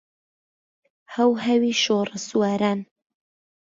[1.15, 2.79] هەوهەوی شۆڕەسواران